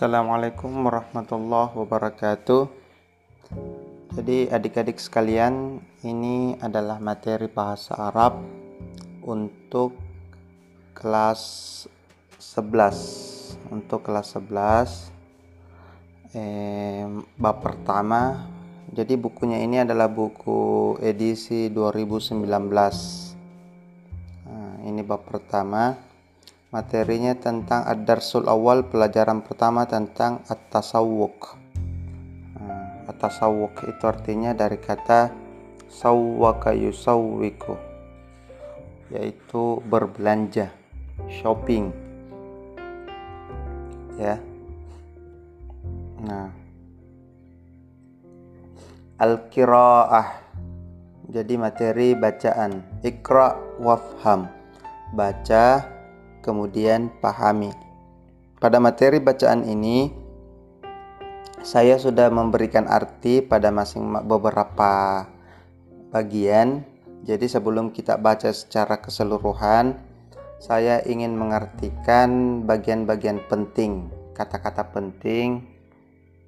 [0.00, 2.72] Assalamualaikum warahmatullahi wabarakatuh.
[4.16, 8.40] Jadi adik-adik sekalian, ini adalah materi bahasa Arab
[9.20, 10.00] untuk
[10.96, 11.84] kelas
[12.32, 13.60] 11.
[13.68, 15.12] Untuk kelas 11
[16.32, 17.04] eh,
[17.36, 18.48] bab pertama.
[18.96, 22.40] Jadi bukunya ini adalah buku edisi 2019.
[24.48, 25.92] Nah, ini bab pertama
[26.70, 31.58] Materinya tentang Ad-Darsul Awal pelajaran pertama tentang At-Tasawwuk.
[32.62, 35.34] Nah, At-Tasawwuk itu artinya dari kata
[35.90, 37.74] sawwaka yusawwiku
[39.10, 40.70] yaitu berbelanja,
[41.26, 41.90] shopping.
[44.14, 44.38] Ya.
[46.22, 46.54] Nah.
[49.18, 50.38] Al-qiraah.
[51.34, 53.02] Jadi materi bacaan.
[53.02, 54.46] Iqra wafham.
[55.10, 55.98] Baca
[56.40, 57.72] kemudian pahami.
[58.60, 60.12] Pada materi bacaan ini,
[61.60, 65.24] saya sudah memberikan arti pada masing beberapa
[66.12, 66.84] bagian.
[67.24, 69.96] Jadi sebelum kita baca secara keseluruhan,
[70.60, 75.64] saya ingin mengartikan bagian-bagian penting, kata-kata penting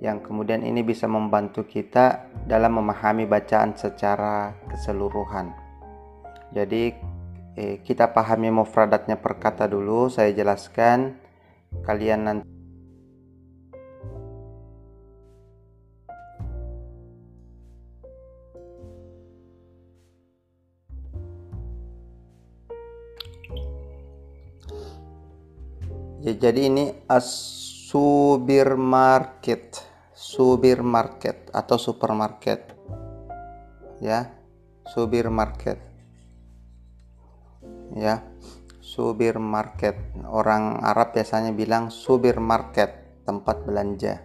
[0.00, 5.52] yang kemudian ini bisa membantu kita dalam memahami bacaan secara keseluruhan.
[6.56, 6.96] Jadi
[7.56, 11.18] eh, kita pahami mufradatnya per kata dulu saya jelaskan.
[11.86, 12.48] Kalian nanti
[26.20, 29.80] Ya, jadi ini asubir market,
[30.12, 32.76] subir market atau supermarket.
[34.04, 34.28] Ya,
[34.84, 35.89] subir market
[37.94, 38.22] ya.
[38.82, 39.94] Subir market.
[40.26, 44.18] Orang Arab biasanya bilang subir market tempat belanja.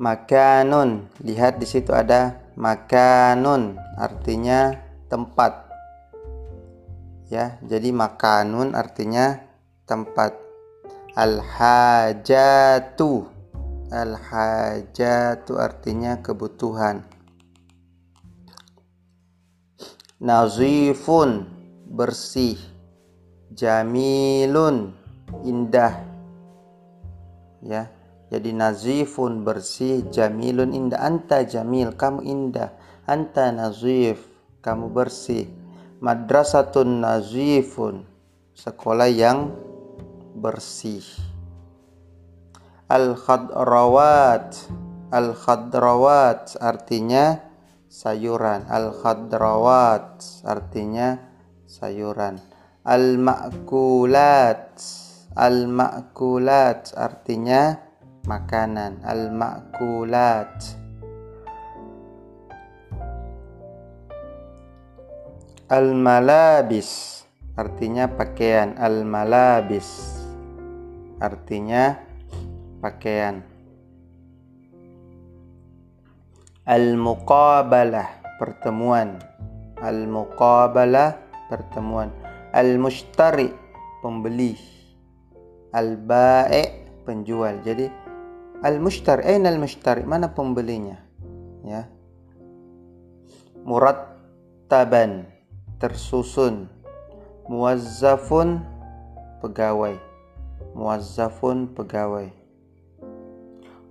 [0.00, 1.06] Makanun.
[1.22, 4.74] Lihat di situ ada makanun artinya
[5.06, 5.70] tempat.
[7.30, 9.38] Ya jadi makanun artinya
[9.86, 10.34] tempat.
[11.14, 13.26] Al hajatu
[13.90, 17.02] al hajatu artinya kebutuhan
[20.20, 21.48] nazifun
[21.88, 22.60] bersih.
[23.50, 24.94] Jamilun
[25.42, 26.06] indah.
[27.64, 27.90] Ya
[28.30, 30.06] jadi nazifun bersih.
[30.12, 31.02] Jamilun indah.
[31.02, 32.70] Anta jamil kamu indah.
[33.08, 34.22] Anta nazif
[34.62, 35.50] kamu bersih.
[35.98, 38.06] Madrasatun nazifun
[38.54, 39.50] sekolah yang
[40.38, 41.02] bersih.
[42.86, 44.54] Al khadrawat
[45.10, 47.49] al khadrawat artinya
[47.90, 48.70] sayuran.
[48.70, 51.18] Al khadrawat artinya
[51.66, 52.38] sayuran.
[52.86, 54.78] Al makulat
[55.34, 57.76] al makulat artinya
[58.24, 59.02] makanan.
[59.02, 60.54] Al makulat
[65.66, 67.22] al malabis
[67.58, 68.78] artinya pakaian.
[68.78, 70.22] Al malabis
[71.20, 72.00] artinya
[72.80, 73.44] pakaian
[76.68, 79.16] Al-muqabalah pertemuan.
[79.80, 81.16] Al-muqabalah
[81.48, 82.12] pertemuan.
[82.52, 83.48] Al-mushtari
[84.04, 84.60] pembeli.
[85.72, 87.64] Al-ba'i penjual.
[87.64, 87.88] Jadi
[88.60, 90.04] al-mushtari aina al-mushtari?
[90.04, 91.00] Mana pembelinya?
[91.64, 91.88] Ya.
[93.64, 95.32] Murattaban
[95.80, 96.68] tersusun.
[97.48, 98.60] Muwazzafun
[99.40, 99.96] pegawai.
[100.76, 102.28] Muwazzafun pegawai.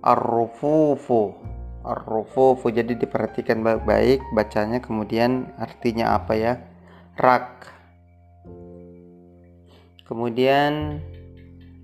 [0.00, 1.34] Ar-rufufu
[1.80, 6.52] Ar-rufufu jadi diperhatikan baik-baik bacanya kemudian artinya apa ya?
[7.16, 7.72] Rak.
[10.04, 11.00] Kemudian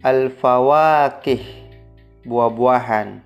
[0.05, 1.41] al-fawakih
[2.29, 3.25] buah-buahan.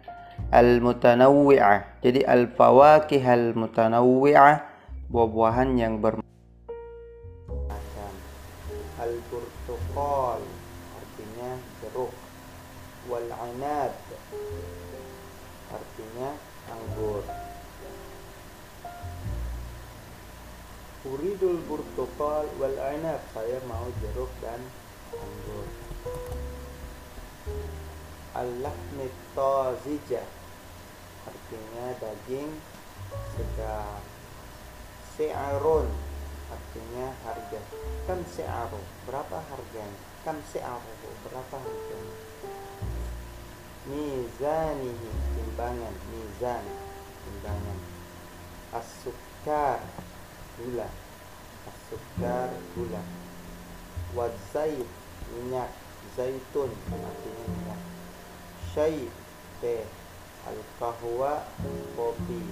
[0.50, 4.62] Al-mutanawwi'ah jadi al-fawakih al-mutanawwi'ah
[5.10, 6.22] buah-buahan yang ber
[9.00, 10.42] al-burtuqal
[10.96, 11.50] artinya
[11.82, 12.12] jeruk.
[13.08, 13.96] Wal anab
[15.72, 16.30] artinya
[16.68, 17.24] anggur.
[21.08, 23.24] Uridul burtukal wal ainab.
[23.32, 24.60] Saya mau jeruk dan
[25.16, 25.66] anggur.
[28.36, 28.76] Allah
[29.32, 30.28] tazijah.
[31.20, 32.50] Artinya daging
[33.36, 34.00] segar
[35.20, 35.84] Se'arun
[36.50, 37.60] Artinya harga.
[38.08, 40.00] Kam se'aru Berapa harganya?
[40.24, 42.16] Kam se'aru Berapa harganya?
[43.90, 45.10] Mizanihi
[45.50, 46.62] timbangan mizan
[47.26, 47.78] timbangan.
[48.70, 49.82] As-sukkar
[50.54, 50.86] gula.
[51.66, 53.02] As-sukkar gula.
[54.14, 54.86] Wazait
[55.34, 55.74] minyak.
[56.14, 57.80] Zaitun artinya minyak.
[58.70, 59.10] Syai
[59.58, 59.82] teh.
[60.46, 61.42] Al kahwa
[61.98, 62.46] kopi.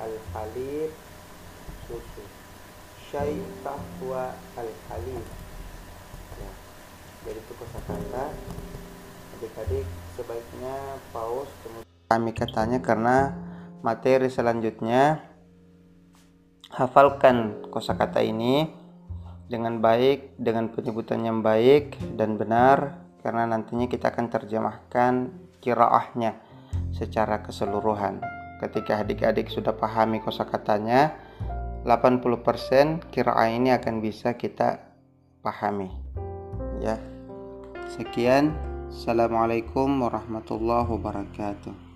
[0.00, 0.96] Al halib
[1.84, 2.24] susu.
[3.12, 5.26] Syai kahwa al halib
[6.40, 6.50] ya.
[7.28, 8.32] Jadi itu kosakata.
[9.36, 9.84] Adik-adik
[10.16, 13.38] sebaiknya pause kemudian kami katanya karena
[13.86, 15.22] materi selanjutnya
[16.74, 18.66] hafalkan kosakata ini
[19.46, 25.30] dengan baik dengan penyebutan yang baik dan benar karena nantinya kita akan terjemahkan
[25.62, 26.34] kiraahnya
[26.90, 28.18] secara keseluruhan.
[28.58, 31.14] Ketika adik-adik sudah pahami kosakatanya
[31.86, 34.82] 80% kiraah ini akan bisa kita
[35.46, 35.94] pahami.
[36.82, 36.98] Ya.
[37.94, 38.50] Sekian.
[38.90, 41.89] Assalamualaikum warahmatullahi wabarakatuh